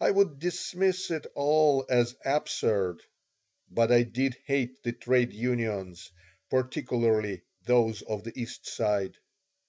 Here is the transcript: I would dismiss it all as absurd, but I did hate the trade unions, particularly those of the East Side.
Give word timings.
I 0.00 0.12
would 0.12 0.38
dismiss 0.38 1.10
it 1.10 1.26
all 1.34 1.86
as 1.88 2.14
absurd, 2.24 3.02
but 3.68 3.90
I 3.90 4.04
did 4.04 4.36
hate 4.44 4.80
the 4.84 4.92
trade 4.92 5.32
unions, 5.32 6.08
particularly 6.50 7.42
those 7.64 8.00
of 8.02 8.22
the 8.22 8.40
East 8.40 8.68
Side. 8.68 9.16